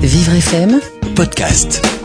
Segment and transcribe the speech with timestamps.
[0.00, 0.80] Vivre FM
[1.14, 1.97] podcast.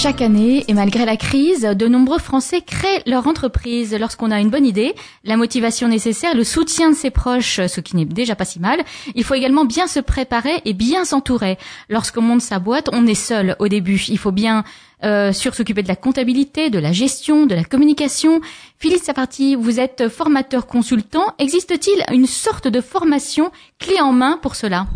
[0.00, 4.48] Chaque année, et malgré la crise, de nombreux Français créent leur entreprise lorsqu'on a une
[4.48, 8.44] bonne idée, la motivation nécessaire, le soutien de ses proches, ce qui n'est déjà pas
[8.44, 8.78] si mal.
[9.16, 11.58] Il faut également bien se préparer et bien s'entourer.
[11.88, 14.00] Lorsqu'on monte sa boîte, on est seul au début.
[14.08, 14.62] Il faut bien
[15.02, 18.40] euh, sur s'occuper de la comptabilité, de la gestion, de la communication.
[18.78, 21.34] Philippe Saparti, vous êtes formateur consultant.
[21.40, 24.86] Existe-t-il une sorte de formation clé en main pour cela?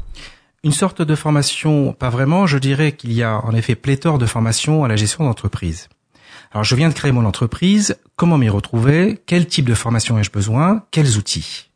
[0.65, 4.27] Une sorte de formation, pas vraiment, je dirais qu'il y a en effet pléthore de
[4.27, 5.89] formations à la gestion d'entreprise.
[6.53, 10.31] Alors je viens de créer mon entreprise, comment m'y retrouver, quel type de formation ai-je
[10.31, 11.71] besoin, quels outils?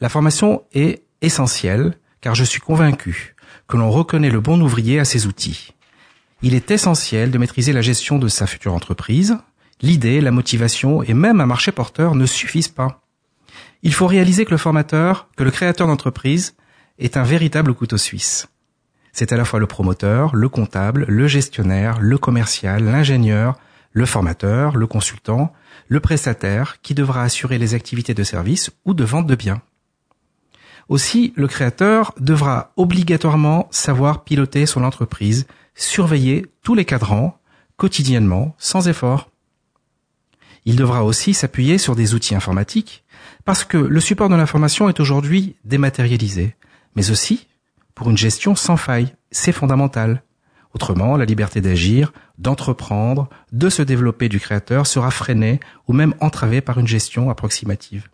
[0.00, 3.36] La formation est essentielle car je suis convaincu
[3.68, 5.72] que l'on reconnaît le bon ouvrier à ses outils.
[6.42, 9.38] Il est essentiel de maîtriser la gestion de sa future entreprise.
[9.82, 13.02] L'idée, la motivation et même un marché porteur ne suffisent pas.
[13.82, 16.54] Il faut réaliser que le formateur, que le créateur d'entreprise
[16.98, 18.48] est un véritable couteau suisse.
[19.12, 23.58] C'est à la fois le promoteur, le comptable, le gestionnaire, le commercial, l'ingénieur,
[23.92, 25.54] le formateur, le consultant,
[25.88, 29.62] le prestataire qui devra assurer les activités de service ou de vente de biens.
[30.88, 37.38] Aussi, le créateur devra obligatoirement savoir piloter son entreprise, surveiller tous les cadrans,
[37.76, 39.30] quotidiennement, sans effort.
[40.64, 43.04] Il devra aussi s'appuyer sur des outils informatiques,
[43.44, 46.54] parce que le support de l'information est aujourd'hui dématérialisé
[46.96, 47.46] mais aussi
[47.94, 49.14] pour une gestion sans faille.
[49.30, 50.22] C'est fondamental.
[50.74, 56.60] Autrement, la liberté d'agir, d'entreprendre, de se développer du créateur sera freinée ou même entravée
[56.60, 58.08] par une gestion approximative.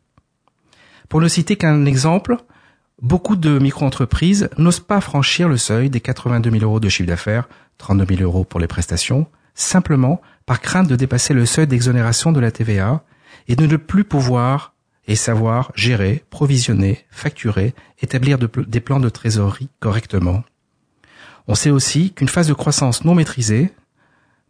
[1.08, 2.36] Pour ne citer qu'un exemple,
[3.02, 7.48] beaucoup de micro-entreprises n'osent pas franchir le seuil des 82 000 euros de chiffre d'affaires,
[7.78, 12.40] 32 000 euros pour les prestations, simplement par crainte de dépasser le seuil d'exonération de
[12.40, 13.02] la TVA
[13.48, 14.71] et de ne plus pouvoir
[15.08, 20.44] et savoir gérer, provisionner, facturer, établir des plans de trésorerie correctement.
[21.48, 23.72] On sait aussi qu'une phase de croissance non maîtrisée,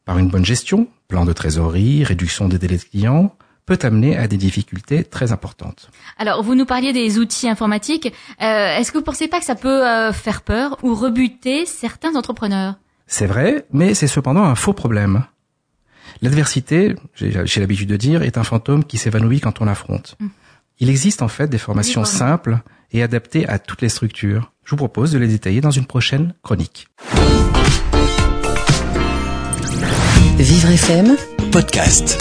[0.04, 4.26] par une bonne gestion, plan de trésorerie, réduction des délais de clients, peut amener à
[4.26, 5.88] des difficultés très importantes.
[6.18, 8.12] Alors, vous nous parliez des outils informatiques.
[8.42, 11.64] Euh, est-ce que vous ne pensez pas que ça peut euh, faire peur ou rebuter
[11.64, 12.74] certains entrepreneurs?
[13.06, 15.24] C'est vrai, mais c'est cependant un faux problème.
[16.22, 20.16] L'adversité, j'ai l'habitude de dire, est un fantôme qui s'évanouit quand on l'affronte.
[20.20, 20.30] Hum.
[20.82, 22.58] Il existe en fait des formations simples
[22.90, 24.52] et adaptées à toutes les structures.
[24.64, 26.88] Je vous propose de les détailler dans une prochaine chronique.
[30.38, 31.16] Vivre FM
[31.52, 32.20] podcast.